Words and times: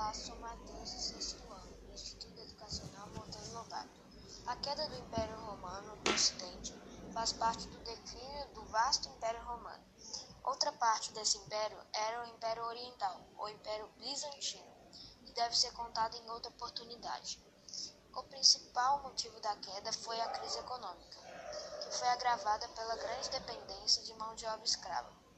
Palácio 0.00 0.34
Mateus 0.36 0.88
sexto 0.88 1.52
ano, 1.52 1.92
Instituto 1.92 2.40
Educacional 2.40 3.06
Monteiro 3.14 3.52
Lobato. 3.52 4.00
A 4.46 4.56
queda 4.56 4.88
do 4.88 4.96
Império 4.96 5.36
Romano 5.36 5.94
do 5.96 6.10
Ocidente 6.14 6.72
faz 7.12 7.34
parte 7.34 7.68
do 7.68 7.78
declínio 7.80 8.48
do 8.54 8.64
vasto 8.68 9.10
Império 9.10 9.44
Romano. 9.44 9.84
Outra 10.44 10.72
parte 10.72 11.12
desse 11.12 11.36
império 11.36 11.76
era 11.92 12.22
o 12.22 12.28
Império 12.28 12.64
Oriental, 12.64 13.20
ou 13.36 13.50
Império 13.50 13.86
Bizantino, 13.98 14.74
que 15.26 15.34
deve 15.34 15.54
ser 15.54 15.70
contado 15.72 16.16
em 16.16 16.30
outra 16.30 16.50
oportunidade. 16.50 17.38
O 18.14 18.22
principal 18.22 19.02
motivo 19.02 19.38
da 19.40 19.54
queda 19.56 19.92
foi 19.92 20.18
a 20.18 20.28
crise 20.30 20.58
econômica, 20.60 21.18
que 21.82 21.98
foi 21.98 22.08
agravada 22.08 22.66
pela 22.68 22.96
grande 22.96 23.28
dependência 23.28 24.02
de 24.02 24.14
mão 24.14 24.34
de 24.34 24.46
obra 24.46 24.64
escrava. 24.64 25.29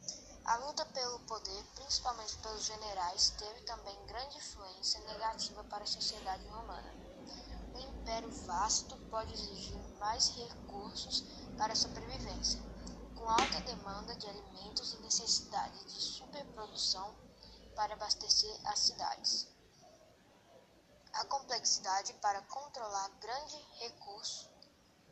A 0.45 0.57
luta 0.57 0.85
pelo 0.87 1.21
poder, 1.21 1.65
principalmente 1.77 2.37
pelos 2.39 2.65
generais, 2.65 3.31
teve 3.31 3.61
também 3.61 4.07
grande 4.07 4.37
influência 4.37 5.01
negativa 5.01 5.63
para 5.65 5.85
a 5.85 5.87
sociedade 5.87 6.45
romana. 6.49 6.95
Um 7.75 7.79
império 7.79 8.31
vasto 8.45 8.97
pode 9.09 9.33
exigir 9.33 9.79
mais 10.01 10.29
recursos 10.31 11.25
para 11.57 11.73
a 11.73 11.77
sobrevivência, 11.77 12.61
com 13.15 13.31
alta 13.31 13.61
demanda 13.61 14.17
de 14.17 14.27
alimentos 14.27 14.93
e 14.93 14.99
necessidade 14.99 15.85
de 15.85 16.01
superprodução 16.01 17.15
para 17.77 17.95
abastecer 17.95 18.61
as 18.65 18.81
cidades. 18.81 19.47
A 21.13 21.25
complexidade 21.27 22.13
para 22.15 22.43
controlar 22.43 23.09
grandes 23.21 23.65
recursos, 23.79 24.49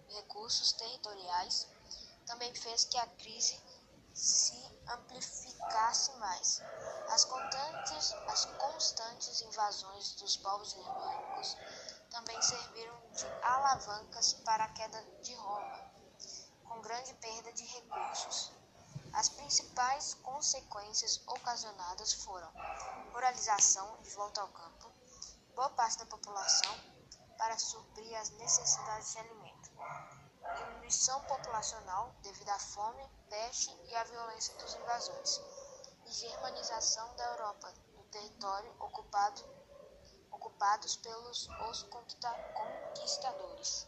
recursos 0.09 0.73
territoriais 0.73 1.69
também 2.27 2.53
fez 2.53 2.85
que 2.85 2.99
a 2.99 3.07
crise 3.07 3.59
se 4.13 4.70
amplificasse 4.93 6.13
mais. 6.17 6.63
As 7.11 7.25
constantes, 7.25 8.13
as 8.29 8.45
constantes 8.45 9.41
invasões 9.43 10.15
dos 10.15 10.37
povos 10.37 10.71
germânicos 10.71 11.57
também 12.11 12.41
serviram 12.43 13.01
de 13.13 13.27
alavancas 13.43 14.35
para 14.45 14.65
a 14.65 14.69
queda 14.69 15.03
de 15.23 15.35
Roma, 15.35 15.91
com 16.69 16.81
grande 16.81 17.15
perda 17.15 17.53
de 17.53 17.65
recursos. 17.65 18.53
As 19.13 19.29
principais 19.29 20.15
consequências 20.15 21.21
ocasionadas 21.27 22.13
foram 22.13 22.51
ruralização 23.13 24.01
de 24.03 24.11
volta 24.11 24.41
ao 24.41 24.49
campo, 24.49 24.91
boa 25.55 25.71
parte 25.71 25.99
da 25.99 26.07
população 26.07 26.75
para 27.37 27.59
suprir 27.59 28.17
as 28.19 28.31
necessidades 28.31 29.13
de 29.13 29.19
alimento, 29.19 29.71
diminuição 30.91 31.21
populacional 31.21 32.13
devido 32.21 32.49
à 32.49 32.59
fome, 32.59 33.09
peste 33.29 33.71
e 33.89 33.95
à 33.95 34.03
violência 34.03 34.53
dos 34.57 34.75
invasores, 34.75 35.41
e 36.05 36.13
germanização 36.13 37.15
da 37.15 37.25
Europa, 37.27 37.73
do 37.95 38.03
território 38.11 38.75
ocupado, 38.81 39.41
ocupados 40.33 40.97
pelos 40.97 41.49
os 41.71 41.85
conquistadores. 41.85 43.87